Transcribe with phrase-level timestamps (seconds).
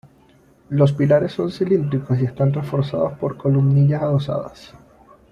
[0.69, 4.73] Los pilares son cilíndricos y están reforzados por columnillas adosadas.